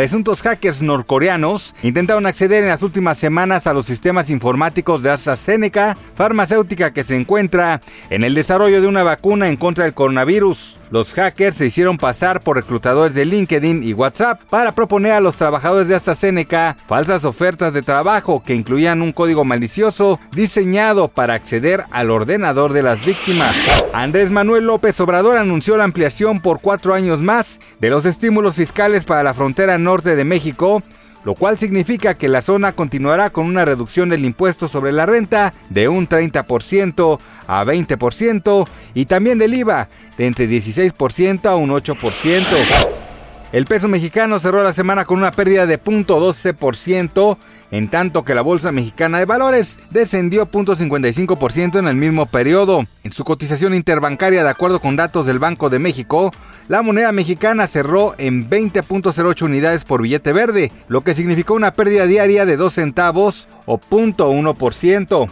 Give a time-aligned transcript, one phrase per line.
[0.00, 5.94] Presuntos hackers norcoreanos intentaron acceder en las últimas semanas a los sistemas informáticos de AstraZeneca,
[6.14, 10.79] farmacéutica que se encuentra en el desarrollo de una vacuna en contra del coronavirus.
[10.90, 15.36] Los hackers se hicieron pasar por reclutadores de LinkedIn y WhatsApp para proponer a los
[15.36, 21.84] trabajadores de AstraZeneca falsas ofertas de trabajo que incluían un código malicioso diseñado para acceder
[21.92, 23.54] al ordenador de las víctimas.
[23.92, 29.04] Andrés Manuel López Obrador anunció la ampliación por cuatro años más de los estímulos fiscales
[29.04, 30.82] para la frontera norte de México
[31.24, 35.54] lo cual significa que la zona continuará con una reducción del impuesto sobre la renta
[35.68, 42.99] de un 30% a 20% y también del IVA de entre 16% a un 8%.
[43.52, 47.36] El peso mexicano cerró la semana con una pérdida de 0.12%,
[47.72, 52.86] en tanto que la Bolsa Mexicana de Valores descendió 0.55% en el mismo periodo.
[53.02, 56.32] En su cotización interbancaria, de acuerdo con datos del Banco de México,
[56.68, 62.06] la moneda mexicana cerró en 20.08 unidades por billete verde, lo que significó una pérdida
[62.06, 65.28] diaria de 2 centavos o 0.1%.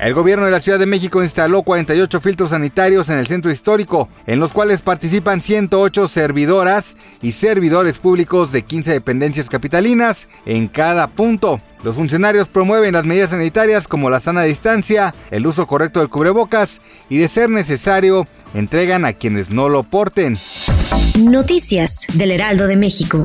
[0.00, 4.08] El gobierno de la Ciudad de México instaló 48 filtros sanitarios en el centro histórico,
[4.28, 11.08] en los cuales participan 108 servidoras y servidores públicos de 15 dependencias capitalinas en cada
[11.08, 11.60] punto.
[11.82, 16.80] Los funcionarios promueven las medidas sanitarias como la sana distancia, el uso correcto del cubrebocas
[17.08, 18.24] y, de ser necesario,
[18.54, 20.36] entregan a quienes no lo porten.
[21.18, 23.24] Noticias del Heraldo de México.